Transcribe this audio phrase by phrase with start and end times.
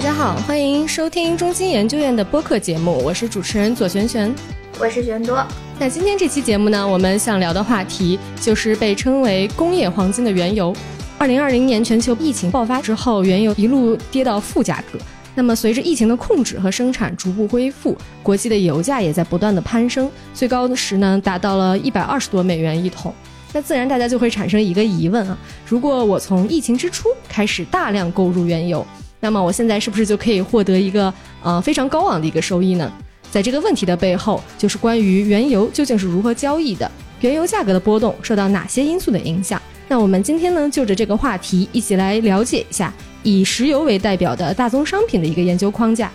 [0.00, 4.34] 大家好，欢迎收听中金研究院的播客节目，我是主持人左璇璇，
[4.80, 5.46] 我是璇多。
[5.78, 10.74] 那今天这期节目呢，我们想聊的话题就是被称为“工业黄金”的原油。
[11.18, 14.98] 二零二零年全球疫情爆发之后，原油一路跌到负价格。
[15.34, 23.14] 那么随着疫情的控制和生产逐步恢复，国际的油价也在不断的攀升，最高的时呢达到了一百二十多美元一桶。
[23.52, 25.36] 那自然大家就会产生一个疑问啊，
[25.66, 28.86] 如果我从疫情之初开始大量购入原油，
[29.20, 32.90] 那么我现在是不是就可以获得一个呃非常高昂的一个收益呢？
[33.30, 39.60] 在这个问题的背后，就是关于原油究竟是如何交易的，原油价格的波动受到哪些因素的影响？
[39.86, 42.92] 那我们今天呢，就着这个话题一起来了解一下
[43.22, 46.10] 以石油为代表的大宗商品的一个研究框架。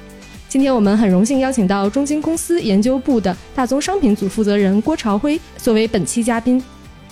[0.50, 6.64] 今天我们很荣幸邀请到中金公司研究部的大宗商品组负责人郭朝辉作为本期嘉宾。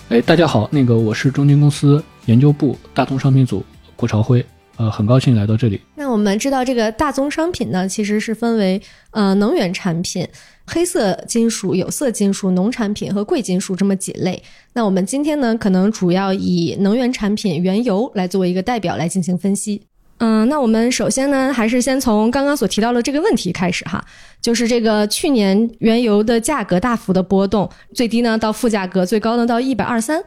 [0.08, 3.62] 哎，大家好，那个我是中金公司研究部大宗商品组
[3.96, 4.44] 郭朝辉。
[4.76, 5.80] 呃，很高兴来到这里。
[5.94, 8.80] 那我们知道，这个大宗商品呢，其实是分为
[9.12, 10.26] 呃能源产品、
[10.66, 14.42] 黑色金属、有色金属、农产品和贵金属这么几类。
[14.72, 19.82] 那我们今天呢，可能主要以能源产品原油来作为一个代表来进行分析。
[20.18, 24.04] 嗯，那我们首先呢，还是先从刚刚所提到的这个问题开始哈，
[24.40, 30.22] 就是这个去年原油的价格大幅的波动，最低呢到负价格，最高呢到一百二三。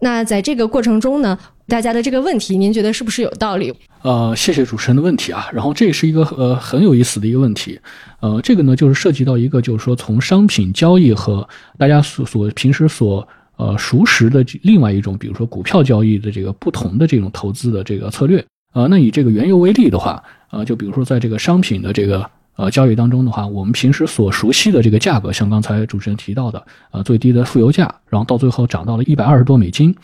[0.00, 1.38] 那在这个过程中呢？
[1.68, 3.74] 大家的这个问题，您觉得是不是有道理？
[4.02, 5.48] 呃，谢谢主持人的问题啊。
[5.52, 7.80] 然后这是一个呃很有意思的一个问题，
[8.20, 18.44] 呃，这个呢就是涉及到一个就是说从商品交易和大家所所平时所呃熟识的另外一种，比如说股票交易的这个不同的这种投资的这个策略。
[18.72, 20.22] 呃，那以这个原油为例的话，
[20.52, 29.94] 呃，就比如说在这个商品的这个呃交易当中的话，我们平时所熟悉的这个价格，像刚才主持人提到的，呃，最低的负油价，然后到最后涨到了一百二十多美金。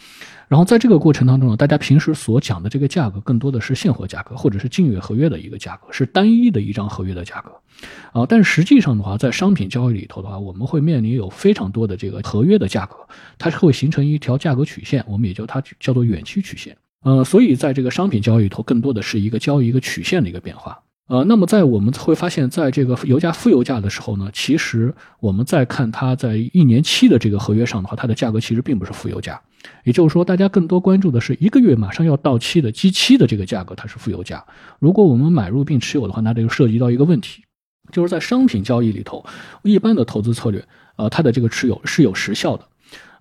[0.48, 12.97] 然后在这个过程当中呢，大家平时所讲的这个价格，更多的是现货价格，或者是近月合约的一个价格，是单一的一张合约的价格，啊，但实际上的话，在商品交易里头的话，我们会面临有非常多的这个合约的价格，
[13.38, 20.78] 它是会形成一条价格曲线，我们也叫它叫做远期曲线，呃，所以在这个商品交易里头，更多的是一个交易一个曲线的一个变化。
[21.09, 29.39] 呃，那么在我们会发现，在这个油价负油价的时候呢，其实我们再看它在一年期的这个合约上的话，它的价格其实并不是负油价，
[29.85, 34.43] 也就是说，大家更多关注的是一个月马上要到期的基期的这个价格，它是负油价。
[34.79, 37.43] 如果我们买入并持有的话，那这就涉及到一个问题，
[37.91, 39.23] 就是在商品交易里头，
[39.65, 40.65] 一般的投资策略，
[40.97, 42.65] 呃，它的这个持有是有时效的，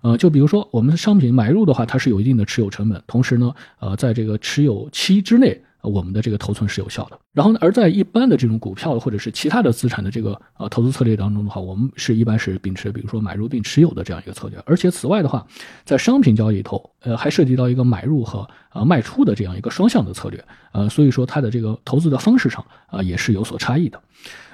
[0.02, 5.62] 呃，就比如说我们的商品买入的话，它是有一定的持有成本，同时呢，呃，在这个持有期之内。
[5.82, 7.18] 我们的这个头寸是有效的。
[7.32, 14.62] 然后呢，而在一般的这种股票或者是其他的资产的这个呃投资策略当中的话，我们是一般是秉持比如说买入并持有的这样一个策略。
[14.64, 15.46] 而且此外的话，
[15.84, 20.44] 在商品交易里头，呃，还涉及到一个买入和呃卖出的这样一个双向的策略。
[20.72, 24.00] 呃，所以说它的这个投资的方式上啊也是有所差异的。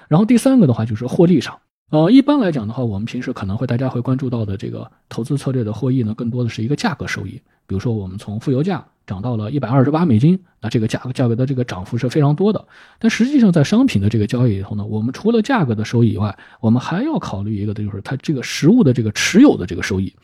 [0.08, 1.58] 然后第三个的话就是获利上。
[1.90, 7.40] 呃，一般来讲的话，我们平时可能会大家会关注到的这个投资策略的获益呢，更多的是一个价格收益。
[7.66, 8.86] 比如说我们从负油价。
[9.08, 12.64] 涨到了一百二十八美金，那这个价格价格的这个涨幅是非常多的。
[12.98, 20.14] 但实际上，在商品的这个交易里头呢，我们除了价格的收益以外，我们还要考虑一个的就是它这个实物的这个持有的这个收益。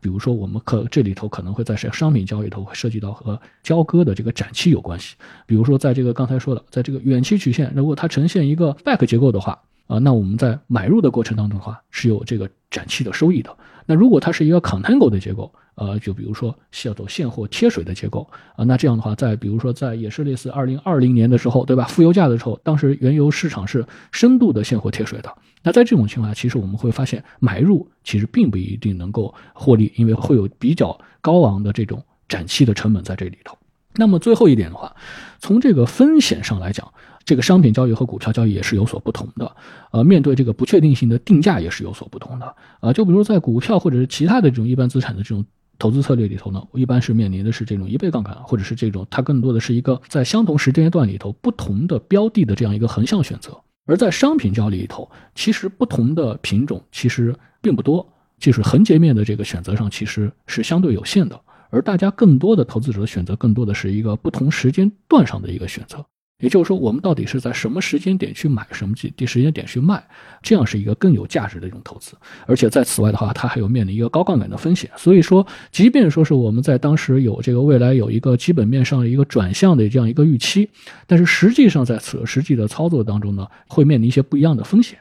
[0.00, 5.16] 比如说，我们可这里头可能会在商品交易头会涉及到和交割的这个展期有关系。
[5.46, 13.56] 比如说，在这个刚才说的，在这个远期曲线，如果它呈现一个 back 结构的话，啊，那我们在买入的过程当中的话是有这个展期的收益的。
[13.86, 21.84] 那如果它是一个 contango 的结构，呃，就比如说叫做现货贴水的结构啊，那这样的话，在比如说在也是类似二零二零年的时候，对吧？
[21.84, 25.34] 负油价的时候，当时原油市场是深度的现货贴水的。
[25.62, 33.56] 那在这种情况下，其实我们会发现买入其实并不一定能够获利，因为会有比较高昂的这种展期的成本在这里头。
[33.96, 34.94] 那么最后一点的话，
[35.38, 36.88] 从这个风险上来讲，
[37.24, 39.56] 这个商品交易和股票交易也是有所不同的。
[39.90, 42.54] 呃，面对这个不确定性的定价也是有所不同的。
[42.80, 45.44] 呃，就比如在股票或者是其他的这种一般资产的这种。
[45.78, 53.58] 投资策略里头呢，一般是面临的是这种一倍杠杆，或者是这种它更多的是一个在相同时间段里头不同的标的的这样一个横向选择。
[53.86, 58.06] 而在商品交易里头，其实不同的品种其实并不多，
[58.38, 61.38] 就是横截面的这个选择上其实是相对有限的。
[61.70, 66.06] 而大家更多的投资者选择，更多的是一个不同时间段上的一个选择。
[66.44, 70.04] 也就是说，我们到底是在什么时间点去买，什么第时间点去卖，
[70.42, 72.12] 这样是一个更有价值的一种投资。
[72.46, 74.90] 而且在此外的话，它还有面临一个高杠杆的风险。
[74.94, 80.68] 所以说，即便说是我们在当时有这个未来有一个基本面上的一个转向的这样一个预期，
[81.06, 84.98] 但是实际上在此实际的操作当中呢，会面临一些不一样的风险。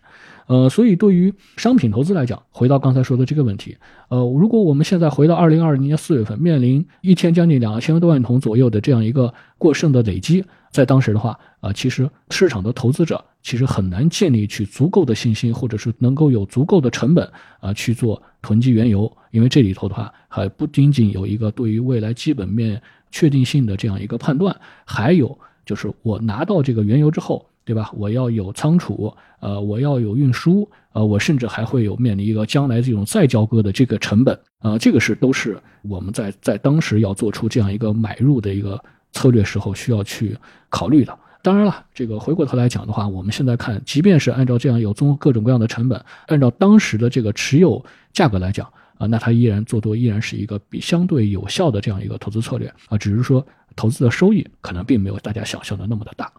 [0.47, 3.77] 呃，所以对于商品投资来讲，回到刚才说的这个问题，
[4.09, 17.29] 呃，如果我们现在回到二零二零年四月份，面临一天将近两千多万桶左右的这样一个过剩的累积，在当时的话，啊，其实市场的投资者其实很难建立起足够的信心，或者是能够有足够的成本
[17.59, 22.81] 啊去做囤积原油，因为这里头的话还不仅仅有一个对于未来基本面
[23.11, 27.45] 确定性的这样一个判断，还有就是我拿到这个原油之后。
[27.65, 27.89] 对吧？
[27.95, 38.77] 我要有仓储，呃，我要有运输，呃，我甚至还会有面临一个将来这种再交割的这个成本，呃，这个是都是我们在在当时要做出这样一个买入的一个
[39.13, 40.37] 策略时候需要去
[40.67, 41.17] 考虑的。
[41.41, 47.81] 当然了，这个回过头来讲的话，我们现在看，即便是按照这样有综合各种各样的成本，按照当时的这个持有
[48.11, 48.67] 价格来讲，
[48.97, 56.31] 啊，那它依然做多依然是一个比相对有效的这样一个投资策略啊，只是说投资的收益可能并没有大家想象的那么的大。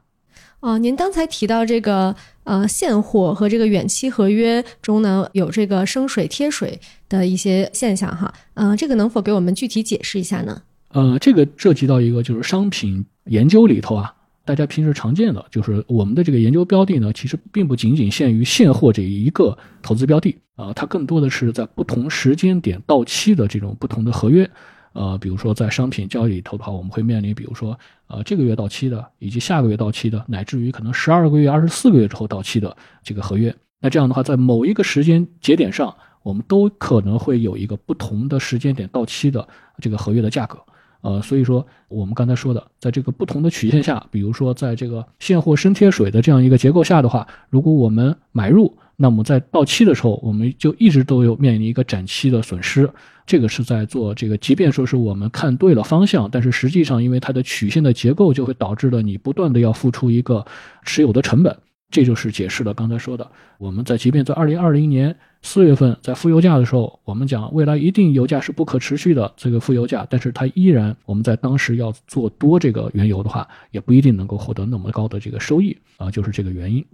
[0.60, 10.62] 哦，您刚才提到这个呃现货和这个远期合约中呢，有这个升水贴水的一些现象哈，嗯，这个能否给我们具体解释一下呢？
[10.92, 14.14] 呃，这个涉及到一个就是商品研究里头啊，
[14.46, 24.48] 大家平时常见的就是我们的这个研究标的呢，其实并不仅仅限于现货这一个投资标的啊，它更多的是在不同时间点到期的这种不同的合约。
[24.94, 33.54] 呃，比如说在商品交易里头的话，我们会面临，比如说，呃，这个月到期的，以及下个月到期的，乃至于可能十二个月、二十四个月之后到期的这个合约。
[33.80, 39.46] 那这样的话，在某一个时间节点上，我们都可能会有一个不同的时间点到期的
[39.80, 40.58] 这个合约的价格。
[41.00, 52.88] 呃，所以说我们刚才说的，在这个不同的曲线下，比如说在这个现货升贴水的这样一个结构下的话，如果我们买入，那么在到期的时候，我们就一直都有面临一个展期的损失。
[53.26, 60.44] 这个是在做这个，即便说是我们看对了方向，但是实际上因为它的曲线的结构，就会导致了你不断的要付出一个
[60.84, 61.56] 持有的成本。
[61.90, 76.84] 这就是解释了刚才说的，我们在即便在二零二零年四月份在负油价的时候，我们讲未来一定油价是不可持续的这个负油价，但是它依然我们在当时要做多这个原油的话，也不一定能够获得那么高的这个收益啊，就是这个原因。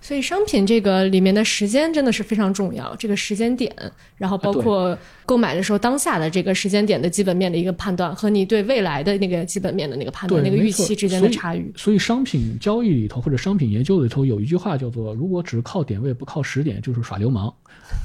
[0.00, 3.74] 所以商品这个里面的时间真的是非常重要，这个时间点，
[4.16, 11.64] 然后包括购买的时候当下的这个时间点的基本面的一个判断，和你对未来的那个基本面的那个判断，那个预期之间的差异。
[11.76, 17.52] 所以商品交易里头或者商品研究里头有一句话叫做：如果只靠点位不靠时点，就是耍流氓，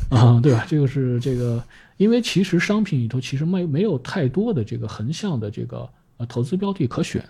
[0.10, 0.66] 啊，对吧？
[0.68, 1.64] 这个是这个，
[1.98, 5.88] 因为其实商品里头其实没没有太多的这个横向的这个
[6.18, 7.24] 呃投资标的可选。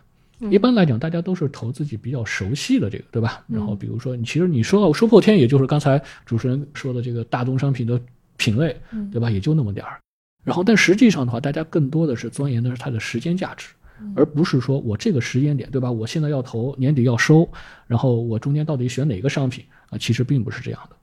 [0.50, 3.44] 一般来讲，大家都是投自己比较熟悉的这个，对吧？
[3.48, 8.02] 然后比如说，你其实你说到说破天，也就是刚才主持人说的这个大宗商品的
[8.38, 8.76] 品类，
[9.12, 9.30] 对吧？
[9.30, 10.00] 也就那么点儿。
[10.44, 13.68] 然后，但实际上的话，大家更多的是钻研的是它的时间价值，
[14.16, 15.92] 而不是说我这个时间点，对吧？
[15.92, 17.48] 我现在要投，年底要收，
[17.86, 19.98] 然后我中间到底选哪个商品啊？
[20.00, 20.96] 其实并不是这样的。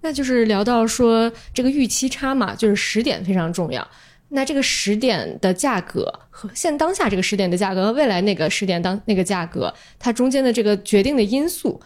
[0.00, 3.86] 那就是聊到说这个预期差嘛，就是时点非常重要。
[4.34, 11.78] 那这个时点的价格和现当下这个时点的价格和未来那个时点当那个价格，它中间的这个决定的因素，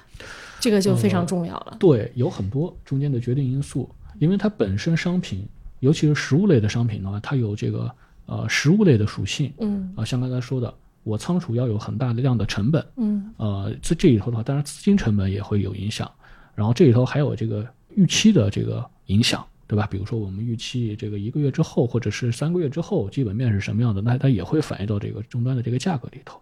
[0.60, 1.76] 这个就非常重要了。
[1.81, 3.90] 对，有很多中间的决定因素，
[4.20, 5.44] 因为它本身商品，
[5.81, 7.90] 尤其是实物类的商品的话，它有这个
[8.26, 9.52] 呃实物类的属性。
[9.58, 9.93] 嗯。
[9.96, 10.72] 啊，像刚才说的，
[11.02, 12.87] 我仓储要有很大的量的成本。
[12.96, 13.34] 嗯。
[13.38, 16.08] 呃，这这里头的话，当然资金成本也会有影响，
[16.54, 17.66] 然后这里头还有这个
[17.96, 19.44] 预期的这个影响。
[19.66, 19.86] 对吧？
[19.90, 26.41] 比如说，我们预期这个一个月之后，或者是三个月之后，基本面是什么样的，那它也会反映到这个终端的这个价格里头。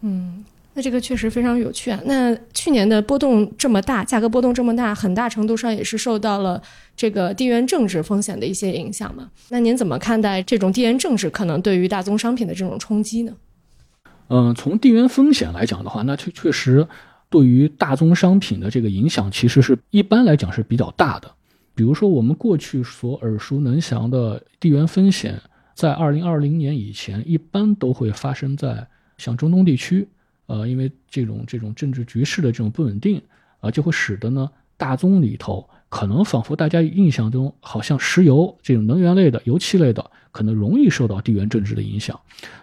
[0.00, 2.00] 嗯，那这个确实非常有趣啊。
[2.04, 6.60] 那去年的波动这么大，价格波动这么大，很大程度上也是受到了
[6.96, 9.30] 这个地缘政治风险的一些影响嘛？
[9.50, 13.32] 那您怎么看待这种地缘政治可能对于大宗商品的这种冲击呢？
[14.28, 16.86] 嗯，从地缘风险来讲的话，那确确实
[17.30, 21.32] 对于大宗商品的这个影响，其实是一般来讲是比较大的。
[21.76, 25.38] 比如说，我们过去所耳熟能详的地缘风险，
[25.74, 30.08] 在二零二零年以前，一般都会发生在像中东地区，
[30.46, 33.20] 呃，因为这种这种政治局势的这种不稳定，
[33.60, 42.18] 啊，就会使得呢大宗里头可能仿佛大家印象中好像石油这种能源类的、油气类的，可能容易受到地缘政治的影响。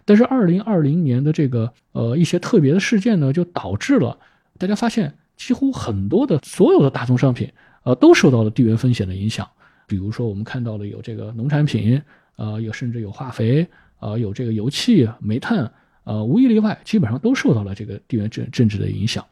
[0.05, 4.17] 但是二零二零年的这个呃一些特别的事件呢，就导致了
[4.57, 7.51] 大家发现，几乎很多的所有的大宗商品。
[7.83, 9.47] 呃，都受到了地缘风险的影响。
[9.85, 12.01] 比如说，我们看到了有这个农产品，
[12.37, 13.67] 呃，有甚至有化肥，
[13.99, 15.71] 呃，有这个油气、煤炭，
[16.05, 19.25] 呃，无一例外，基本上都受到了这个地缘政政治的影响。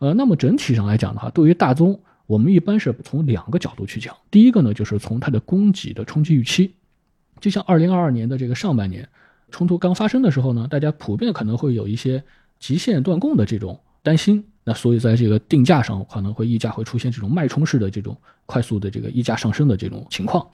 [0.00, 4.14] 呃，那么整体上来讲的话，对于大宗，我们一般是从两个角度去讲。
[4.30, 6.74] 第一个呢，就是从它的供给的冲击预期。
[7.40, 9.08] 就像二零二二年的这个上半年，
[9.50, 12.24] 冲突刚发生的时候呢，大家普遍可能会有一些
[12.58, 14.44] 极限断供的这种担心。
[14.64, 18.16] 那所以在这个定价上可能会溢价会出现这种脉冲式的这种
[18.46, 20.46] 快速的这个溢价上升的这种情况，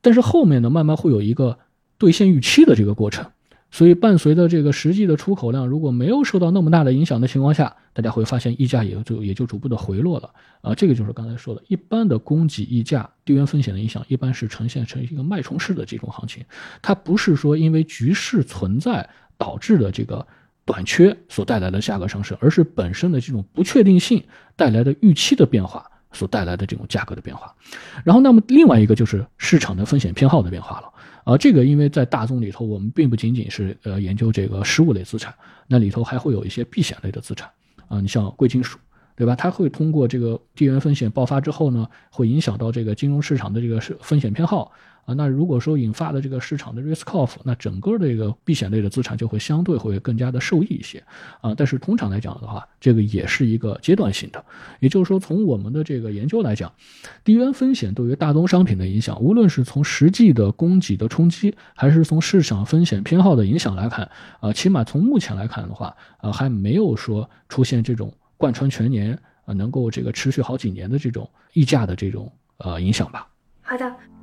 [0.00, 1.58] 但是后面呢，慢慢会有一个
[1.98, 3.24] 兑现预期的这个过程。
[3.68, 10.30] 所以，伴随着这个实际的出口量如果没有受到那么大的影响的情况下，大家会发现溢价也就也就逐步的回落了
[10.62, 10.72] 啊。
[10.72, 16.44] 这个就是刚才说的，一般的供给溢价地缘风险的影响，一般是呈现成一个脉冲式的这种行情，
[16.80, 20.26] 它不是说因为局势存在导致的这个
[20.66, 24.22] 短缺所带来的价格上升，而是本身的这种不确定性
[24.56, 27.54] 带来的预期的变化所带来的这种价格的变化。
[28.04, 30.92] 然后，那么另外一个就是市场的风险偏好的变化了。
[31.24, 35.34] 啊，这个因为在大宗里头，我们并不仅仅是呃研究这个实物类资产，
[35.66, 37.48] 那里头还会有一些避险类的资产
[37.88, 38.78] 啊，你像贵金属，
[39.16, 39.34] 对吧？
[39.34, 44.70] 它会通过这个地缘风险爆发之后呢，会影响到这个金融市场的这个是风险偏好。
[45.06, 51.02] 啊，那如果说引发的这个市场的 risk off，那整个这个避险类的资产就会相对会更加的受益一些
[51.40, 51.54] 啊。
[51.56, 54.44] 但是通常来讲的话，这个也是一个阶段性的，
[54.80, 56.72] 也就是说，从我们的这个研究来讲，
[57.22, 64.10] 地缘风险对于大宗商品的影响，无论是从实际的供给的冲击，还是从市场风险偏好的影响来看，
[64.40, 73.28] 啊，起码从目前来看的话，啊，还没有说出现这种贯穿全年啊，能够这个持续好几年的这种溢价的这种呃影响吧。
[73.62, 74.15] 好的。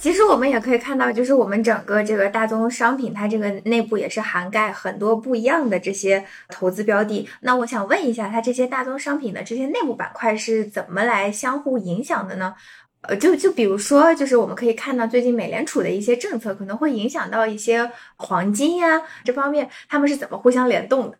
[0.00, 7.28] 其实我们也可以看到，就是我们整个这个大宗商品，它这个内部也是涵盖很多不一样的这些投资标的。
[7.40, 12.54] 那我想问一下，它这些大宗商品的这些内部板块是怎么来相互影响的呢？
[13.02, 21.18] 呃，就就比如说，就是我们可以看到最近美联储的一些政策可能会影响到一些黄金呀这方面，他们是怎么互相联动的？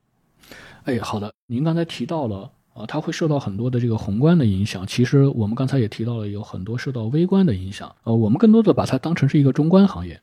[0.87, 2.51] 哎，好的，您刚才提到了。
[2.73, 4.87] 啊，它会受到很多的这个宏观的影响。
[4.87, 7.95] 其实我们刚才也提到了，有很多受到微观的影响。
[8.05, 10.21] 呃，我们更多的把它当成是一个中观行业，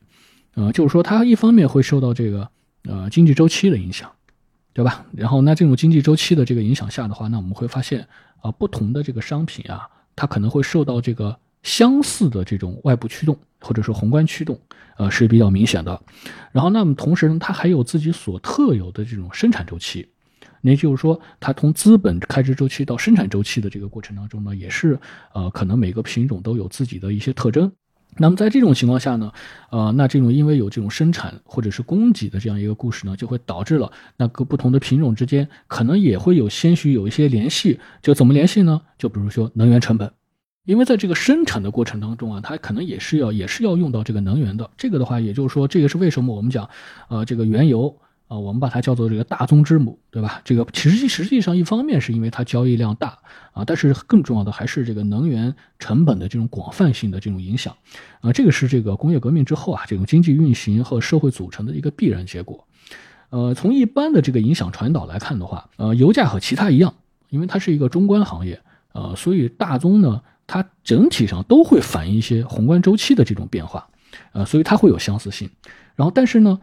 [0.54, 2.48] 呃，就是说它一方面会受到这个
[2.84, 4.10] 呃经济周期的影响，
[4.72, 5.04] 对吧？
[5.12, 8.08] 然后那这种经济周期的这个影响下的话，那我们会发现
[8.40, 9.86] 啊，不同的这个商品啊，
[10.16, 14.58] 它可能会受到这个相似的这种外部驱动或者说宏观驱动，
[14.96, 16.00] 呃，是比较明显的。
[16.50, 20.08] 然后那么同时呢，它还有自己所特有的这种生产周期。
[20.62, 24.98] 也就是说，它从资本开支周期到生产周期的这个过程当中呢，也是
[25.32, 27.70] 呃，可能每个品种都有自己的一些特征。
[28.16, 29.32] 那么在这种情况下呢，
[29.70, 37.78] 呃，那这种因为有这种生产或者是供给的这样一个故事呢，就会导致了那个不同的品种之间可能也会有些许有一些联系。
[38.02, 38.80] 就怎么联系呢？
[38.98, 40.10] 就比如说能源成本，
[40.64, 44.68] 因为在这个生产的过程当中啊，它可能也是要也是要用到这个能源的。
[44.76, 46.68] 这个的话，也就是说，这个是为什么我们讲，
[47.08, 47.96] 呃，这个原油。
[48.28, 50.42] 啊，我们把它叫做这个大宗之母，对吧？
[50.44, 53.18] 这个其实实际上一方面是因为它交易量大
[53.52, 57.74] 啊，但是更重要的还是这个能源成本的这种广泛性的这种影响
[58.20, 62.66] 啊，这个是这个工业革命之后啊，这种经济运行和社会组成的一个必然结果。
[63.30, 66.94] 呃，从一般的这个影响传导来看的话，呃，油价和其他一样，
[67.30, 68.60] 因为它是一个中观行业，
[68.92, 73.88] 呃，所以大宗呢，它整体上都会反映一些宏观周期的这种变化，
[74.32, 75.48] 呃，所以它会有相似性。
[75.96, 76.60] 然后，但是呢。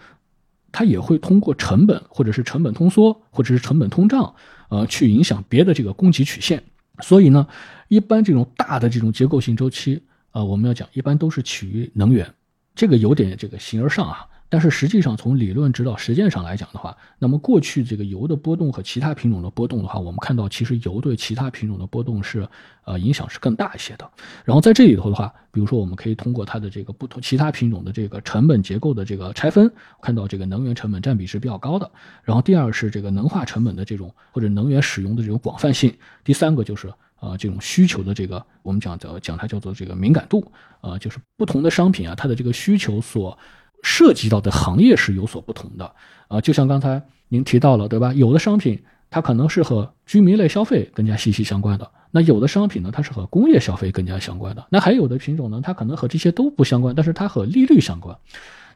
[0.76, 4.36] 它也会通过成本，或者是成本通缩，或者是成本通胀，
[4.68, 6.62] 呃，去影响别的这个供给曲线。
[7.00, 7.48] 所以呢，
[7.88, 12.30] 一般这种大的这种结构性周期，啊，我们要讲，一般都是起于能源，
[12.76, 14.28] 这个有点这个形而上啊。
[14.48, 22.48] 但是实际上，从理论指导实践上来讲的话，那么过去这个油的波动和其他品种的波动的话，我们看到其实油对其他品种的波动是，
[22.86, 24.10] 呃，影响是更大一些的。
[24.46, 31.92] 然后在这里头的话，比如说我们可以通过它的这个不同其他品种的这个成本结构的这个拆分，看到这个能源成本占比是比较高的。
[32.24, 35.94] 然后第二是这个能化成本的这种或者能源使用的这种广泛性。
[36.24, 40.50] 第三个就是呃这种需求的这个我们讲叫讲它叫做这个敏感度，
[40.82, 43.38] 呃就是不同的商品啊它的这个需求所。
[43.84, 45.94] 涉及到的行业是有所不同的
[46.28, 48.14] 啊，就像刚才您提到了，对吧？
[48.14, 58.18] 有的商品它可能是和居民类消费更加息息相关的，那有的商品呢，它是和工业消费更加相关的，那还有的品种呢，它可能和这些都不相关，但是它和利率相关。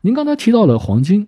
[0.01, 1.27] 您刚才提到了黄金，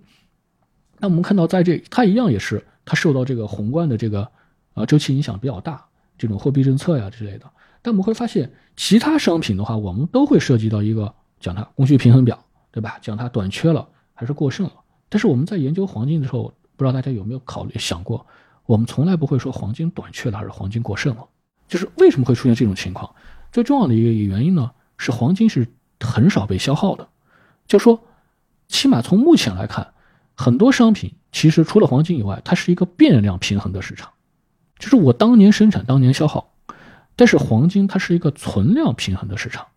[1.00, 4.30] 那我们看到在这它一样也是它受到这个宏观的这个
[4.74, 5.84] 啊周期影响比较大，
[6.18, 7.46] 这种货币政策呀之类的。
[7.82, 12.46] 但我们会发现，其他商品的话，我们都会涉及到一个讲它供需平衡表。
[12.72, 12.98] 对吧？
[13.02, 14.74] 讲它短缺了还是过剩了？
[15.10, 18.26] 但是我们在研究黄金的时候，不知道大家有没有考虑想过，
[18.66, 21.28] 我们从来不会说黄金短缺了还是黄金过剩了。
[21.68, 23.14] 就是为什么会出现这种情况？
[23.52, 25.68] 最重要的一个原因呢，是黄金是
[26.00, 27.08] 很少被消耗的。
[27.68, 28.02] 就说，
[28.68, 29.94] 起码从目前来看，
[30.36, 34.12] 很多商品其实除了黄金以外，它是一个变量平衡的市场。
[34.80, 36.54] 就是我当年生产当年消耗，
[37.16, 39.68] 但是黄金它是一个存量平衡的市场。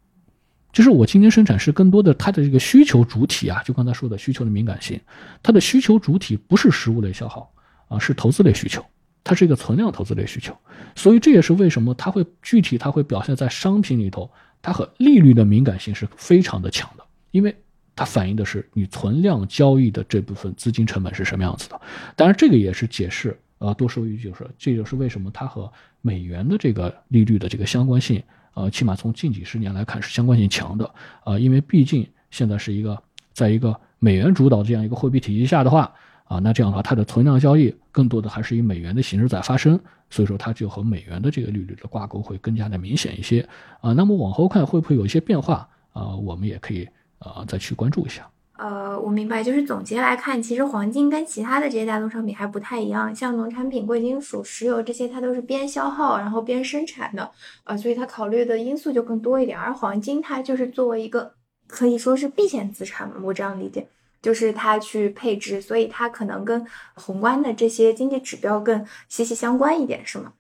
[0.75, 5.01] 就是我今天生产是更多的它的这个需求主体啊，就刚才说的需求的敏感性，
[5.41, 7.49] 它的需求主体不是实物类消耗
[7.87, 8.85] 啊，是投资类需求，
[9.23, 10.53] 它是一个存量投资类需求，
[10.97, 14.29] 所以这也是为什么它会具体它会表现在商品里头，
[14.61, 17.55] 它和利率的敏感性是非常的强的，因为
[17.95, 21.81] 它反映的是你存量交易的这部分资金成本是什么样子的。
[22.17, 28.21] 当然，这个也是解释，呃，多说一句就是，这就是为什么它和美元的这个利率的这个相关性。
[28.55, 30.91] 呃，起码从近几十年来看是相关性强的，
[31.25, 33.01] 呃，因为毕竟现在是一个
[33.33, 35.93] 在一个美元主导这样一个货币体系下的话，
[36.25, 43.47] 啊，那这样的话它的存量交易更多的还是以美元的形式在发生，所以说它就和美元的这个利率的挂钩会更加的明显一些，
[43.81, 46.15] 啊，那么往后看会不会有一些变化啊？
[46.17, 48.29] 我们也可以啊再去关注一下。
[48.65, 57.31] 呃，我明白，就是总结来看，其实黄金跟其他的这些大宗商品还不太一样，像农产品、贵金属、石油这些，它都是边消耗然后边生产的，
[57.65, 59.59] 呃，所以它考虑的因素就更多一点。
[59.59, 61.35] 而黄金它就是作为一个
[61.67, 63.87] 可以说是避险资产嘛，我这样理解，
[64.23, 70.33] 就是它去配置，所以它可能跟宏观的这些经济指标更息息相关一点，是吗？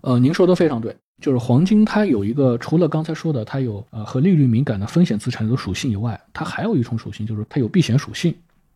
[0.00, 0.96] 呃，您说的非常对。
[1.20, 8.32] 就是黄金，它有一个除了刚才说的它有呃和利率敏感的风险资产的属性以外，它还有一重属性，就是它有避险属性。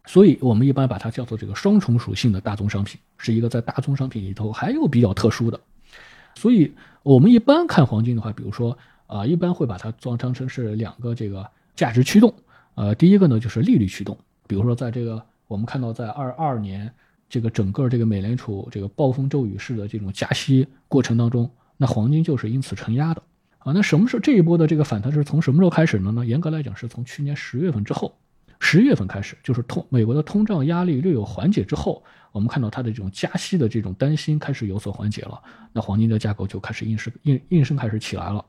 [0.07, 5.61] 所以我们一般把它叫做这个双重属性的大宗商品，是一个在大宗商品里头还有比较特殊的。
[6.35, 6.73] 所以
[7.05, 12.35] 我们一般看黄金的话，比如说啊，一般会把它装当成是两个这个价值驱动。
[12.75, 14.19] 呃，第一个呢就是利率驱动，
[14.49, 16.93] 比如说在这个我们看到在二二年
[17.29, 21.49] 这个整个这个美联储这个暴风骤雨式的这种加息过程当中。
[21.77, 23.23] 那黄金就是因此承压的
[23.59, 23.73] 啊。
[23.73, 26.25] 那什么时候这一波的这个反弹是从什么时候开始的呢？
[26.25, 28.15] 严格来讲，是从去年十月份之后，
[28.61, 35.41] 十月份开始，就是通美国的通胀压力略有缓解之后，我们看到它的这种加息的这种担心开始有所缓解了，
[35.73, 38.45] 那黄金的价格就开始应声应应声开始起来了。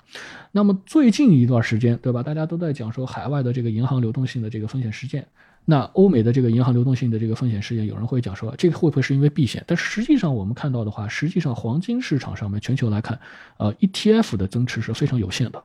[0.51, 2.21] 那么最近一段时间，对吧？
[2.21, 5.27] 大家都在讲说海外的这个银行流动性的这个风险事件。
[5.65, 9.63] 那欧美的这个银行流动性的这个风险事件，有人会讲说，这个会不会是因为避险？
[9.65, 13.19] 但实际上我们看到的话，实际上黄金市场上面全球来看，
[13.57, 15.63] 呃，ETF 的增持是非常有限的。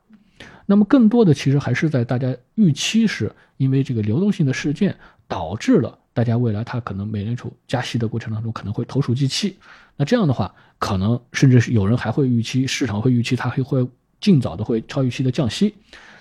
[0.66, 4.96] 那么更多的其实还是在大家预期是因为这个流动性的事件
[5.26, 9.56] 导致了大家未来它可能美联储加息的过程当中可能会投鼠忌器。
[9.96, 13.88] 那这样的话，可能甚至是有人还会预期市场会预期它会会
[14.20, 15.74] 尽早的会超预期的降息。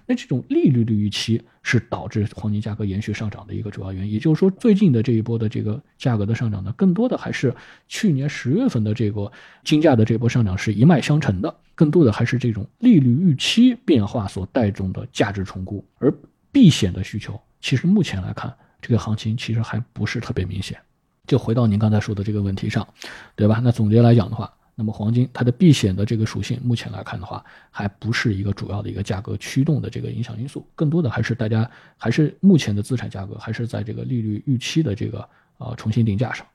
[0.10, 7.54] 那这种利率的预期是导致黄金价格延续上涨的一个主要原因，也就是说，最近的这一波的这个价格的上涨呢，更多的还是
[7.90, 9.30] 去年十月份的这个
[9.66, 16.14] 金价的这波上涨是一脉相承的，更多的还是这种利率预期变化所带动的价值重估，而
[16.54, 20.80] 避险的需求，其实目前来看，这个行情其实还不是特别明显。
[21.26, 22.88] 就回到您刚才说的这个问题上，
[23.36, 23.60] 对吧？
[23.62, 24.54] 那总结来讲的话。
[24.80, 36.46] 那么黄金它的避险的这个属性，目前来看的话，还不是一个主要的一个价格驱动的这个影响因素，更多的还是大家还是目前的资产价格还是在这个利率预期的这个呃重新定价上。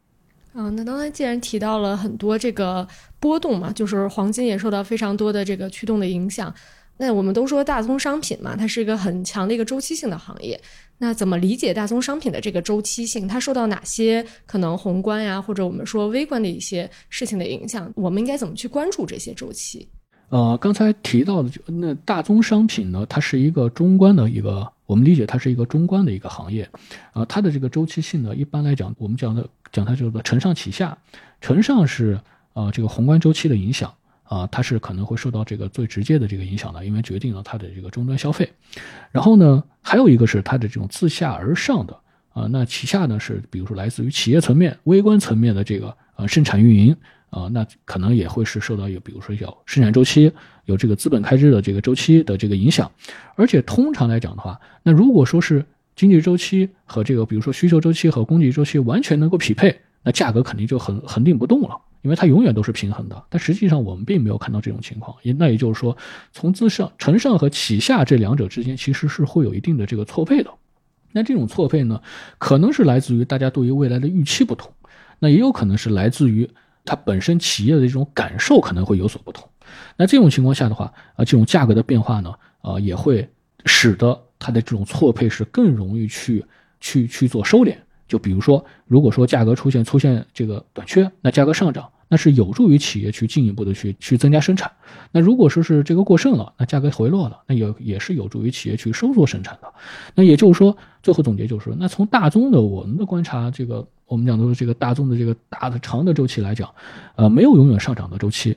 [0.55, 2.87] 嗯，那刚才既然提到了很多这个
[3.19, 6.55] 波动嘛，就是黄金也受到非常多的这个驱动的影响。
[6.98, 10.61] 那我们都说大宗商品嘛，它是一个很强的一个周期性的行业。
[10.98, 13.26] 那怎么理解大宗商品的这个周期性？
[13.26, 17.92] 它受到哪些可能宏观呀，或者我们说微观的一些事情的影响？
[17.96, 19.88] 我们应该怎么去关注这些周期？
[20.28, 26.68] 呃，刚才提到的就那大宗商品呢，它是一个中观的一个，我们理解它是一个中观的一个行业。
[27.12, 30.96] 啊，它的这个周期性呢，一般来讲，我们讲的讲它叫做承上启下，
[31.40, 32.20] 承上是
[32.52, 33.92] 啊这个宏观周期的影响。
[34.33, 38.51] 啊，它是可能会受到这个最直接的这个影响的，因为决定了它的这个终端消费。
[39.11, 41.95] 然后呢，还有一个是它的这种自下而上的
[42.33, 46.97] 啊，那旗下呢是比如说来自于企业层面、微观层面的这个呃生产运营
[47.29, 50.33] 啊，那可能也会是受到有比如说有生产周期、
[50.64, 52.90] 有这个资本开支的这个周期的这个影响。
[53.35, 55.62] 而且通常来讲的话，那如果说是
[55.95, 61.77] 经济周期和这个比如说需求周期和供给周期完全能够匹配，那价格肯定就很恒定不动了。
[62.03, 65.17] 因为它永远都是平衡的，但实际上我们并没有看到这种情况。
[65.23, 65.97] 也那也就是说，
[66.33, 70.51] 从自上承上和启下这两者之间，其实是会有一定的这个错配的。
[71.12, 72.01] 那这种错配呢，
[72.38, 74.73] 可能是来自于大家对于未来的预期不同，
[75.19, 76.49] 那也有可能是来自于
[76.85, 79.49] 它本身企业的这种感受可能会有所不同。
[79.97, 83.29] 那这种情况下的话，啊，这种价格的变化呢，啊，也会
[83.65, 86.45] 使得它的这种错配是更容易去
[86.81, 87.77] 去去做收敛。
[88.12, 94.70] 就比如说，如果说价格出现出现这个短缺，那价格上涨，那是有助于企业去进一步的去去增加生产。
[95.12, 99.72] 那如果说是这个过剩了，那价格回落了，那也也是有助于企业去收缩生产的。
[100.14, 106.68] 那也就是说，最后总结就是，那从大宗的我们的观察，这个我们讲的这个大宗的这个大的长的周期来讲，
[107.16, 108.55] 呃，没有永远上涨的周期，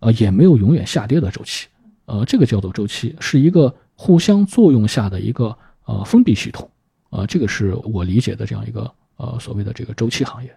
[0.00, 1.68] 呃，也没有永远下跌的周期，
[2.06, 6.68] 呃，这个叫做周期，是一个互相作用下的一个呃封闭系统，
[7.16, 10.54] 啊，这个是我理解的这样一个呃所谓的这个周期行业。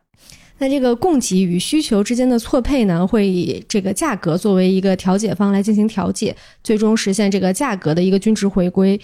[0.57, 8.99] 那这个供给与需求之间的错配呢，会以这个价格作为一个调解方来进行调解，最终实现这个价格的一个均值回归。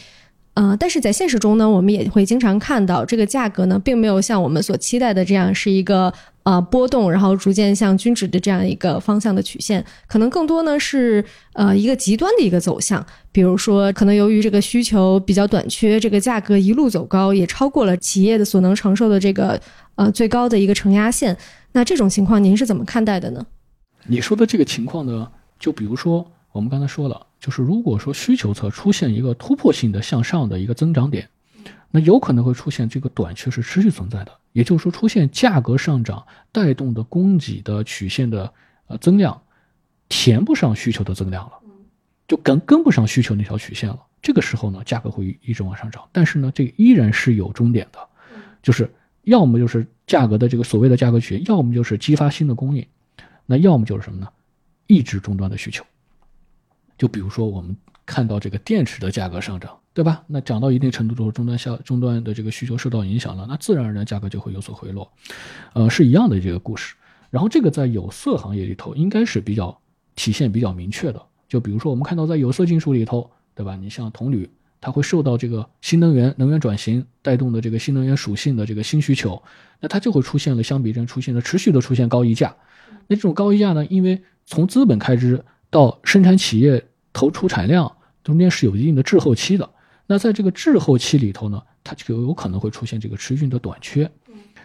[0.56, 6.14] 呃，但是在现实中呢，我们也会经常看到这个价格呢，并没有像我们所期待的这样是一个
[6.46, 13.06] 呃波动，然后逐渐向均值的这样一个方向的曲线，可能更多呢是呃一个极端的一个走向。
[13.32, 19.60] 比如说，可能由于这个需求比较短缺，这个价格一路走高，也超过了企业的所能承受的这个
[19.96, 21.38] 呃最高的一个承压线。
[21.74, 23.46] 那这种情况，您是怎么看待的呢？
[24.08, 25.30] 你说的这个情况呢，
[25.60, 27.28] 就比如说我们刚才说了。
[27.38, 31.30] 就是如果说需求侧出现一个突破性的向上的一个增长点，
[31.92, 38.54] 那有可能会出现这个短缺是持续存在的，也就是说出现价格上涨带动的供给的曲线的
[38.88, 39.42] 呃增量，
[40.08, 41.52] 填不上需求的增量了，
[42.26, 44.00] 就跟跟不上需求那条曲线了。
[44.22, 48.00] 这个时候呢，价格会一直往上涨，但是呢，这依然是有终点的，
[48.64, 48.90] 就是
[49.24, 52.88] 要么就是价格的这个所谓的价格曲线，要么就是激发新的供应，
[53.46, 54.30] 那要么就是什么呢？
[54.88, 55.84] 抑制终端的需求。
[56.98, 60.24] 就比如说，我们看到这个电池的价格上涨，对吧？
[60.28, 65.12] 那涨到一定程度之后，终端下终端的这个需求受到影响了，那自然而然价格就会有所回落，
[65.74, 66.96] 呃，是一样的这个故事。
[67.32, 69.76] 然后这个在有色行业里头应该是比较
[70.16, 71.22] 体现比较明确的。
[71.50, 73.76] 就比如说，我们看到在有色金属里头，对吧？
[73.76, 79.42] 你像铜铝，它会受到这个新能源能源转型带动的这个新能源属性的这个新需求，
[79.80, 82.56] 那它就会出现了相比之出现了持续的出现高溢价。
[83.08, 85.44] 那这种高溢价呢，因为从资本开支。
[85.72, 87.95] 到生产企业投出产量
[88.26, 89.70] 中间是有一定的滞后期的，
[90.08, 94.10] 那在这个滞后期里头呢，它就有可能会出现这个持续的短缺。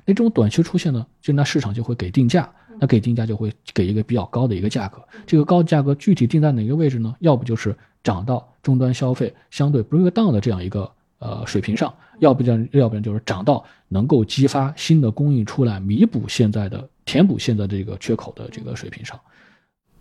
[0.07, 5.07] 那这种短缺出现呢，就那市场就会给定价，那给定价就会给一个比较高的一个价格。
[5.27, 7.15] 这个高价格具体定在哪个位置呢？
[7.21, 19.21] 要不就是涨到终端消费相对 break down 的这样一个呃水平上，要不然要不然就是涨到能够激发新的供应出来，弥补现在的填补现在这个缺口的这个水平上。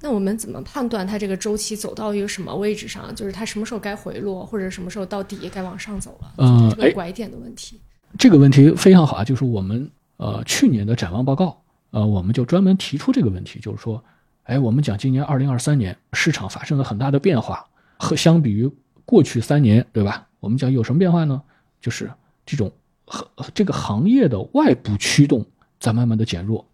[0.01, 3.13] 那我们怎么判断它这个周期走到一个什么位置上？
[3.13, 6.33] 就是它什么时候该回落，或者什么时候到底该往上走了？
[6.37, 7.79] 嗯，这个拐点的问题。
[8.17, 9.23] 这个问题非常好啊！
[9.23, 14.03] 就是我们呃去年的展望报告，呃，我们就专门提出这个问题，就是说，
[14.43, 17.65] 哎，我们讲今年二零二三年市场发生了很大的变化，
[17.97, 18.71] 和相比于
[19.05, 20.27] 过去三年，对吧？
[20.39, 21.41] 我们讲有什么变化呢？
[21.81, 22.09] 就是
[22.45, 22.71] 这种
[23.05, 25.45] 和这个行业的外部驱动
[25.79, 26.65] 在慢慢的减弱。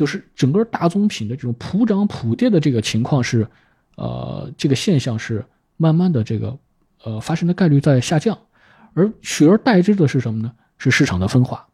[0.00, 3.46] 就是整个大宗品的这种普涨普跌的这个情况是，
[3.96, 5.44] 呃，这个现象是
[5.76, 6.58] 慢慢的这个，
[7.04, 8.38] 呃，发生的概率在下降，
[8.94, 10.50] 而取而代之的是什么呢？
[10.78, 11.68] 是市场的分化。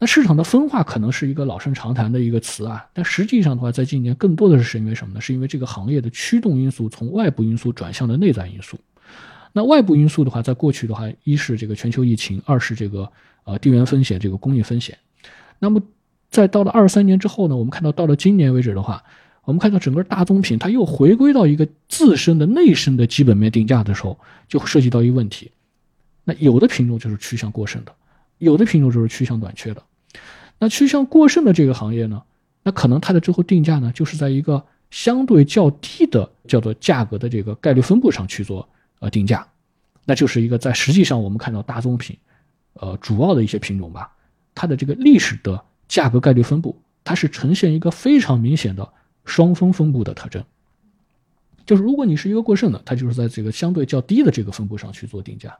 [0.00, 5.20] 那市场的分化可能是一个老生常谈的一个词啊，但实际上的话，在今年更多的是因为什么呢？
[5.20, 8.76] 是因为这个行业的驱动因素从外部因素转向了内在因素。
[9.52, 13.08] 那外部因素的话，在过去的话，一是这个全球疫情，二是这个
[13.44, 14.98] 呃地缘风险，这个工业风险。
[15.60, 15.80] 那么
[16.32, 19.04] 在到了二三年之后呢，我们看到到了今年为止的话，
[19.44, 24.18] 我们看到整个大宗品它又回归到一个自身的内生的基本面定价的时候，
[24.48, 25.52] 就涉及到一个问题。
[26.24, 27.92] 那有的品种就是趋向过剩的，
[28.38, 29.82] 有的品种就是趋向短缺的。
[30.58, 32.22] 那趋向过剩的这个行业呢，
[32.62, 38.66] 那可能它的最后定价呢，就是在一个相对较低的叫做价格的这个概率分布上去做
[39.00, 39.46] 呃定价，
[40.06, 42.16] 那就是一个在实际上我们看到大宗品，
[42.72, 44.10] 呃主要的一些品种吧，
[44.54, 45.62] 它的这个历史的。
[45.92, 48.88] 价格概率分布，它是呈现一个非常明显的
[49.26, 50.42] 双峰分布的特征。
[51.66, 55.50] 就是如果你是一个过剩的，它就是在这个相对较低的这个分布上去做定价；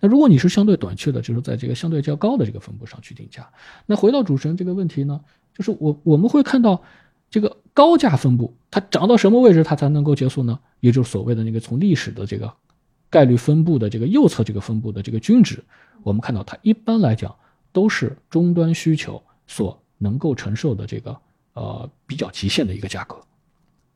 [0.00, 3.46] 那如果你是相对短缺的，就是在这个相对较高的这个分布上去定价。
[3.84, 5.20] 那回到主持人这个问题呢，
[5.54, 6.82] 就是我我们会看到
[7.30, 10.58] 这个高价分布，它涨到什么位置它才能够结束呢？
[10.80, 12.50] 也就是所谓的那个从历史的这个
[13.10, 15.62] 概率分布的这个右侧这个分布的这个均值，
[16.02, 17.36] 我们看到它一般来讲
[17.72, 19.78] 都是终端需求所。
[20.02, 21.16] 能够承受的这个
[21.52, 23.20] 呃比较极限的一个价格，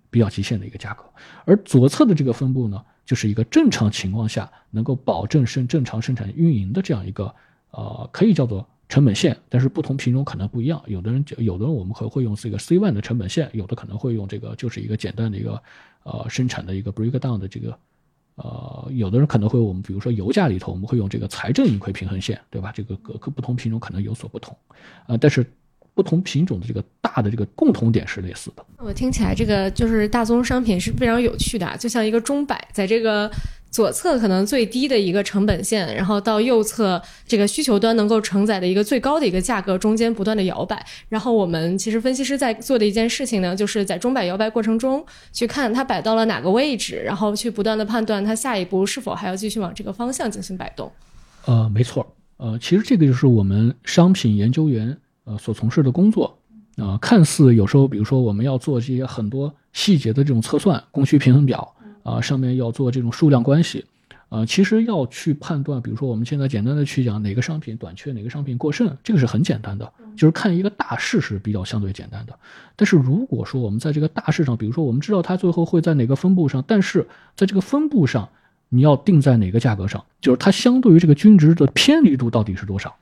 [0.09, 1.03] 比较极限的一个价格，
[1.45, 7.35] 而左侧的这个分布呢，就是一个正常情况下能够保证生正常生产运营的这样一个
[7.73, 15.61] 呃可以叫做成本线，但是不同品种可能不一样，有的人就有的人我们会会用这个 C one 的成本线，有的可能会用这个就是一个简单的一个
[16.05, 17.77] 呃生产的一个 breakdown 的这个
[18.37, 22.73] 呃有的人可能会我们比如说油价里头我们会用这个财政盈亏平衡线，对吧？
[22.75, 24.57] 这个各各不同品种可能有所不同，
[25.07, 25.45] 呃，但是。
[25.97, 28.63] 不同品种的这个大的这个共同点是类似的。
[28.77, 33.33] 我听起来这个就是大宗商品是非常有趣的，就像一个钟摆，在这个
[33.71, 40.85] 左侧可能最低的一个成本线，然后到右侧这个需求端能够承载的一个最高的一个价格，中间不断的摇摆。
[41.09, 50.91] 然后我们其实分析师在做的一件事情呢，就是在钟摆摇摆过程中去看它摆到了哪个位置，然后去不断的判断它下一步是否还要继续往这个方向进行摆动。
[51.45, 52.07] 呃，没错，
[52.39, 56.39] 呃，其实这个就是我们商品研究员呃所从事的工作。
[56.77, 61.75] 啊，看似有时候，比如说我们要做这些很多细节的这种测算，供需平衡表。
[62.07, 63.85] 啊，上面要做这种数量关系，
[64.29, 72.39] 啊，其实要去判断，比如说我们现在简单的去讲哪个商品短缺，哪个商品过剩，这个是很简单的，就是看一个大势是比较相对简单的。
[72.77, 78.29] 但是如果说我们在这个大势上，比如说我们知道它最后会在哪个分布上，但是在这个分布上
[78.69, 82.95] 你要定在哪个价格上，就是它相对于这个均值的偏离度到底是多少，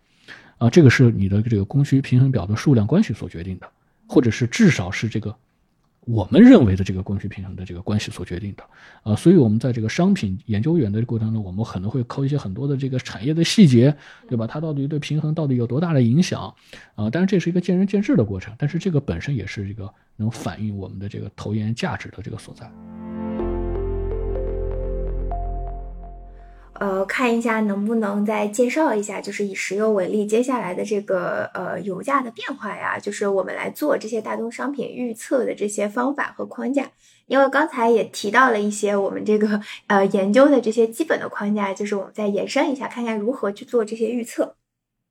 [0.57, 3.69] 啊，这个是你的这个供需平衡表的数量关系所决定的，
[4.07, 5.37] 或者是至少是这个。
[6.07, 8.65] 我们认为的这个供需平衡的这个关系所决定的，
[9.03, 13.95] 啊，所以我们在这个商品研究员的过程中，我们可能会抠一些很多的这个产业的细节，
[14.29, 14.47] 对吧？
[14.47, 16.55] 它到底对平衡到底有多大的影响？
[16.95, 22.71] 啊，当然这是一个见仁见智的过程，但是这个本身也是一个能反映我们的这个投研价值的这个所在。
[26.81, 36.91] 呃，看一下能不能再介绍一下，就是以石油为例，接下来的这个呃油价的变化呀，就是我们来做这些大宗商品预测的这些方法和框架。
[37.27, 44.57] 因为刚才也提到了一些我们这个呃研究的这些基本的框架，就是我们再延伸一下，看看如何去做这些预测。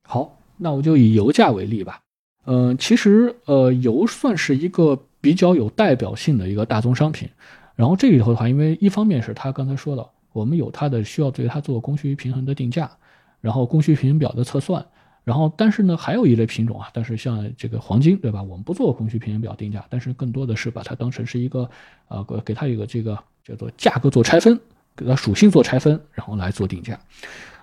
[0.07, 2.01] 好，那我就以油价为例吧。
[2.45, 7.29] 嗯，其实呃油算是一个比较有代表性的一个大宗商品。
[7.75, 10.09] 然后这里头的话，因为一方面是他刚才说的。
[10.33, 12.91] 我们有它的需要对它做供需平衡的定价，
[13.39, 14.85] 然后供需平衡表的测算，
[15.23, 18.43] 然后但是呢还有一类品种啊，但是像这个黄金对吧？
[18.43, 21.69] 我们不做供需平衡表定价，但是更多的是把它当成是一个
[22.09, 24.59] 呃给它一个这个叫做价格做拆分，
[24.95, 26.99] 给它属性做拆分，然后来做定价。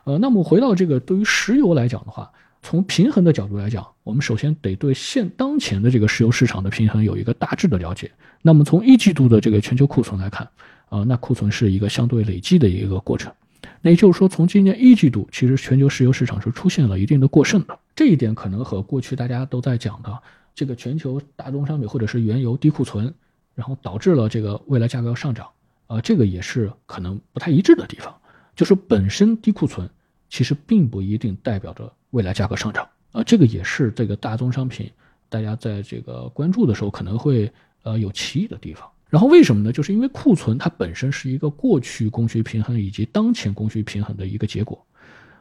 [0.05, 2.31] 呃，那么回到这个对于石油来讲的话，
[2.63, 8.11] 从平衡的角度来讲，我们首先得对现当前的这个石油市场的平衡有一个大致的了解。
[8.43, 10.49] 那么从一季度的这个全球库存来看。
[10.91, 13.33] 啊，那库存是一个相对累积的一个过程，
[13.81, 17.79] 那也就是说，从今年一季度，其实全球石油市场是出现了一定的过剩的。
[17.95, 20.19] 这一点可能和过去大家都在讲的
[20.55, 23.15] 这个全球大宗商品或者是原油低库存，
[23.55, 25.49] 然后导致了这个未来价格要上涨，
[25.87, 28.15] 啊，这个也是可能不太一致的地方。
[28.57, 29.89] 就是本身低库存
[30.29, 34.91] 其实并不一定代表着未来价格上涨，啊，这个也是这个大宗商品
[35.29, 37.51] 大家在这个关注的时候可能会
[37.85, 38.91] 呃有歧义的地方。
[39.11, 39.73] 然后为什么呢？
[39.73, 44.87] 就是因为库存它本身是一个过去供需平衡以及当前供需平衡的一个结果，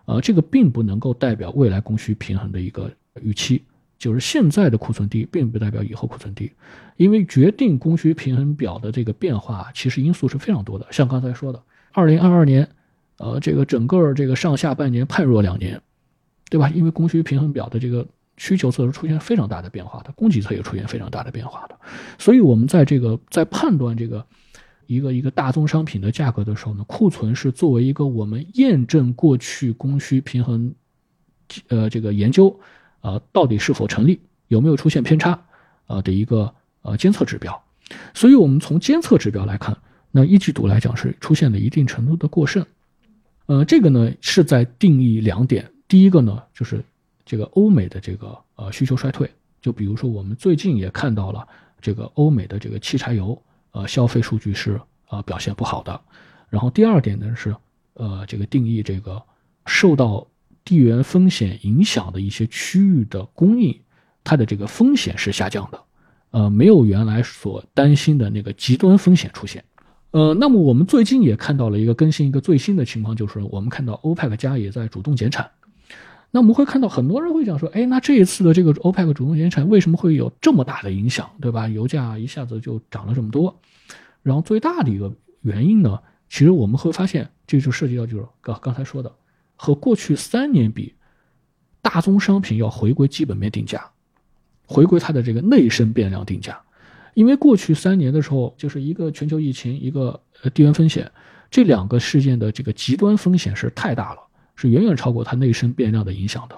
[0.05, 3.63] 呃，这个并不能够代表未来供需平衡的一个预期。
[3.99, 6.51] 就是现在的库存低，并不代表以后库存低，
[6.97, 10.87] 因为决定供需平衡表的这个变化，其实因素是非常多的。
[10.89, 12.67] 像刚才说的，二零二二年，
[13.17, 15.79] 呃，这个整个这个上下半年判若两年，
[16.49, 16.69] 对吧？
[16.73, 18.07] 因为供需平衡表的这个。
[18.39, 21.77] 需求侧是出现非常大的变化的，供给侧也出现非常大的变化的，
[22.17, 24.25] 所以我们在这个在判断这个
[24.87, 30.73] 一个一个大宗商品的价格的时候呢，库存是作为一个我们验证过去供需平衡，
[31.67, 32.57] 呃，这个研究
[33.01, 35.37] 啊到底是否成立，有没有出现偏差
[35.85, 37.61] 啊的一个呃监测指标。
[38.13, 39.77] 所以我们从监测指标来看，
[40.11, 42.65] 那一季度来讲是出现了一定程度的过剩，
[43.47, 46.81] 呃，这个呢是在定义两点，第一个呢就是。
[47.29, 49.29] 这个欧美的这个呃需求衰退，
[49.61, 51.47] 就比如说我们最近也看到了
[51.79, 53.39] 这个欧美的这个汽柴油
[53.69, 56.01] 呃消费数据是呃表现不好的。
[56.49, 57.55] 然后第二点呢是
[57.93, 59.21] 呃这个定义这个
[59.67, 60.25] 受到
[60.65, 63.79] 地缘风险影响的一些区域的供应，
[64.23, 65.79] 它的这个风险是下降的，
[66.31, 69.63] 呃没有原来所担心的那个极端风险出现。
[70.09, 75.47] 呃，那么我们最近也看到了一个更新一个最新的情况，就是我们看到欧佩克加也在主动减产。
[76.31, 81.67] 那我们会看到很多人会讲说，哎，那这一次的这个欧佩克主动减产为什么会有这么大的影响，对吧？
[81.67, 83.59] 油价一下子就涨了这么多，
[84.21, 85.11] 然后最大的一个
[85.41, 89.11] 原因呢，其实我们会发现，这就涉及到就是刚刚才说的，
[89.55, 90.93] 和过去三年比，
[91.81, 93.89] 大宗商品要回归基本面定价，
[94.67, 96.61] 回归它的这个内生变量定价，
[97.15, 101.11] 因为过去三年的时候，就是一个全球疫情，一个呃地缘风险，
[101.49, 104.19] 这两个事件的这个极端风险是太大了。
[104.59, 106.55] 是远远超过它内生变量的影响的。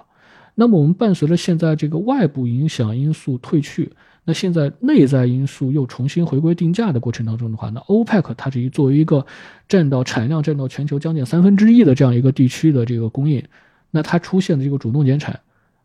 [0.56, 3.92] 那么我们伴随着现在这个外部影响因素退去，
[4.24, 9.24] 那现在内在因素又重新回归定价的过程当中的话，那欧佩克它这一作为一个
[9.68, 13.44] 占到产量占到全球将近三分之一的这样一个地区的这个供应，
[13.92, 15.40] 那它出现的这个主动减产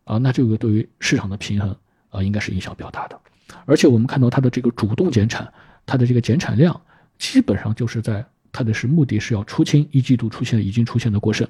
[0.05, 1.75] 啊，那这个对于市场的平衡
[2.09, 3.19] 啊，应该是影响比较大的。
[3.65, 5.47] 而且我们看到它的这个主动减产，
[5.85, 6.79] 它的这个减产量
[7.17, 11.47] 基本上就是在它的是目的是要出清一季度出现已经出现的过剩。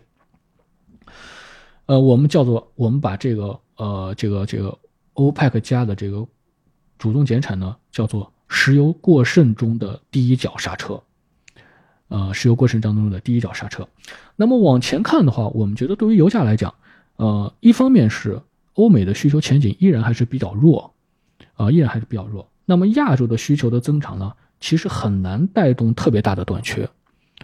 [1.87, 4.77] 呃，我们叫做我们把这个呃这个这个
[5.13, 6.25] 欧佩克加的这个
[6.97, 11.01] 主动减产呢，叫做石油过剩中的第一脚刹车。
[12.09, 13.85] 呃，石油过剩当中的第一脚刹车。
[14.35, 16.73] 那么往前看的话，我们觉得对于油价来讲，
[17.17, 18.41] 呃，一方面是
[18.75, 20.93] 欧美的需求前景依然还是比较弱，
[21.55, 22.49] 啊，依然还是比较弱。
[22.63, 26.89] 那么亚洲的需求的增长呢，其实很难带动特别大的短缺。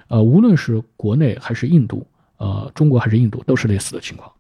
[0.08, 2.06] 呃，无论是国内还是印度，
[2.38, 4.32] 呃，中国还是印度，都是类似的情况。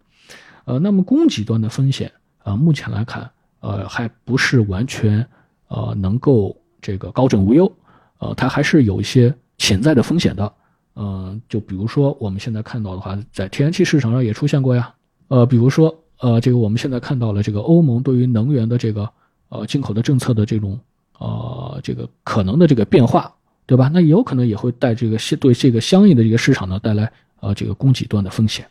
[0.65, 2.11] 呃，那么供给端的风险，
[2.43, 3.29] 啊，目前来看，
[3.59, 5.27] 呃，还不是完全，
[5.67, 7.71] 呃，能够这个高枕无忧，
[8.19, 9.33] 呃，它还是有一些。
[9.55, 10.51] 潜在的风险的，
[10.95, 14.93] 嗯，就比如说我们现在看到的话，在天然气市场上也出现过呀，
[15.27, 19.07] 呃，比如说，呃，这个我们现在看到了这个欧盟对于能源的这个
[19.49, 20.77] 呃进口的政策的这种
[21.19, 23.31] 呃这个可能的这个变化，
[23.67, 23.89] 对吧？
[23.93, 27.09] 那有可能也会带这个对这个相应的这个市场呢带来
[27.43, 28.65] 呃这个供给端的风险，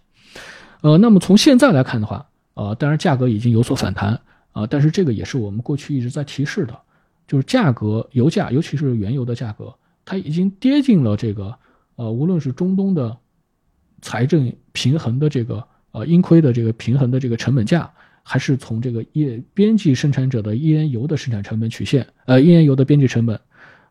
[0.80, 4.18] 呃，那么从现在来看的话，呃，当然价格已经有所反弹
[4.52, 6.74] 啊，但是这个也是我们过去一直在提示的，
[7.28, 9.72] 就是价格油价，尤其是原油的价格。
[10.04, 11.54] 它已经跌进了这个，
[11.96, 13.14] 呃，无论是中东的
[14.00, 17.88] 财政平衡的这个，呃，盈亏的这个平衡的这个成本价，
[18.22, 23.38] 还是从这个页边际生产者的页岩油的生产成本曲线，呃，页岩油的边际成本，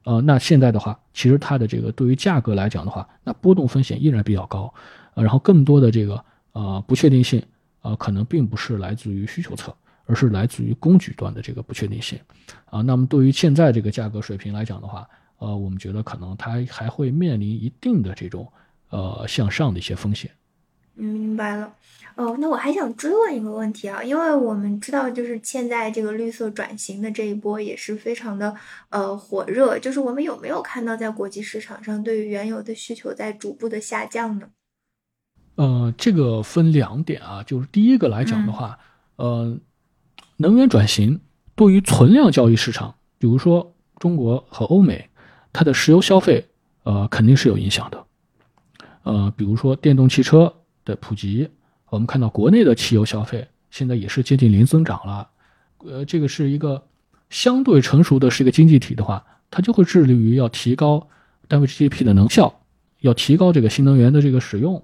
[0.03, 4.73] 呃，那现在的话，其实它的这个对于价格来讲的话，那波动风险依然比较高，
[5.13, 7.43] 呃，然后更多的这个，呃，不确定性，
[7.81, 9.71] 呃，可能并不是来自于需求侧，
[10.05, 12.19] 而是来自于供给端的这个不确定性，
[12.65, 18.51] 啊，那么对于现在这个价格水平来讲的话，呃，我们觉得可能它还会面临一定的这种
[18.89, 20.31] 呃向上的一些风险。
[20.95, 21.73] 嗯，明白了。
[22.15, 28.55] 哦，那我还想追问一个问题啊，因为我们知道，就是现在这个绿色转型的这一波也是非常的
[28.89, 34.47] 呃火热，就是我们有没有看到在国际市场上对于原油的需求在逐步的下降呢？
[35.55, 38.77] 呃，这个分两点啊，就是第一个来讲的话，
[39.15, 39.57] 呃，
[40.37, 41.19] 能源转型
[41.55, 45.07] 对于存量交易市场，比如说中国和欧美。
[45.53, 46.47] 它的石油消费，
[46.83, 48.05] 呃，肯定是有影响的，
[49.03, 50.60] 呃，比如说电动汽车
[50.91, 51.49] 的普及，
[51.89, 55.29] 我们看到国内的汽油消费现在也是接近零增长了，
[55.85, 56.83] 呃，这个是一个
[57.29, 61.07] 相对成熟的是一个经济体的话，它就会致力于要提高
[61.47, 62.53] 单位 GDP 的能效，
[62.99, 64.83] 要提高这个新能源的这个使用，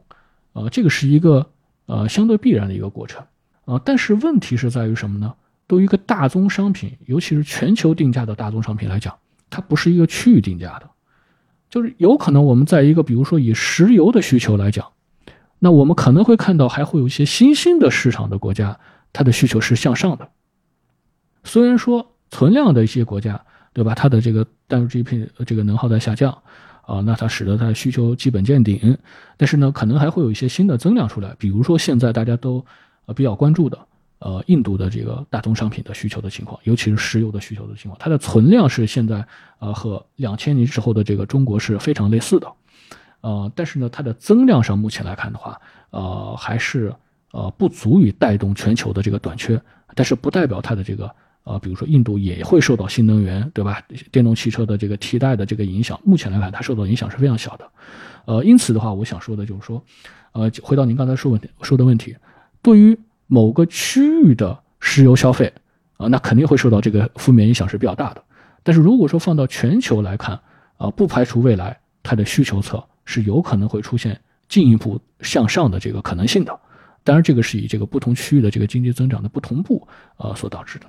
[0.54, 1.52] 呃，这个是一个
[1.86, 3.26] 呃相对必然的一个过程，
[3.66, 5.34] 啊，但是问题是在于什么呢？
[5.68, 9.14] 对于一个大宗商品，尤其是全球定价的大宗商品来讲。
[9.50, 10.90] 它不是一个区域定价的，
[11.70, 14.86] 就是有可能我们在一个比如说以石油的需求来讲，
[15.60, 18.80] 那我们可能会看到还会有一些新兴的市场的国家，
[19.14, 20.30] 它的需求是向上的。
[21.44, 23.42] 虽然说存量的一些国家，
[23.74, 23.94] 对吧？
[23.96, 26.38] 它的这个单位 GDP 这个能耗在下降，
[26.82, 28.98] 啊，那它使得它的需求基本见顶，
[29.38, 32.66] 但是呢，可能还会有一些新的增量出来，比如说现在大家都
[33.06, 33.78] 呃比较关注的。
[34.20, 39.24] 呃，印度的这个大宗商品的需求的情况，尤其是石油的需求的情况，它的存量是现在
[39.60, 42.52] 呃和两千年之后的这个中国是非常类似的，
[43.22, 46.94] 呃，但是呢，它的增量上目前来看的话，呃，还是
[47.32, 49.62] 呃不足以带动全球的这个短缺，
[49.96, 51.10] 但是不代表它的这个
[51.44, 57.70] 呃，比如说印度也会受到新能源对吧，电动汽车的这个替代的这个影响，目前来看它受到影响是非常小的，
[58.26, 59.84] 呃，因此的话，我想说的就是说，
[60.32, 62.16] 呃，回到您刚才说问题说的问题，
[62.62, 62.98] 对于。
[63.30, 65.52] 某个区域的石油消费
[65.98, 68.24] 啊，那肯定会受到这个负面影响是比较大的。
[68.64, 70.40] 但是如果说放到全球来看
[70.78, 76.52] 啊，不排除未来它的需求侧是有可能会出现进一步向上的这个可能性的。
[77.04, 80.86] 当然，这个是以这个不同区域的这个经济增长的不同步啊所导致的。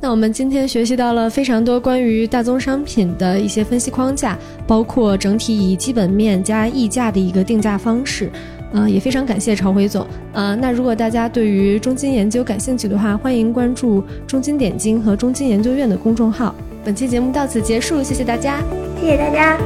[0.00, 8.28] 那我们今天学习到了非常多关于大宗商品的一些分析框架，包括整体以基本面加溢价的一个定价方式。
[8.72, 10.04] 呃，也非常感谢朝辉总。
[10.32, 16.52] 呃，那如果大家对于中金研究感兴趣的话，欢迎关注中金点金和中金研究院的公众号。
[16.84, 18.58] 本期节目到此结束，谢谢大家，
[19.00, 19.56] 谢谢大家。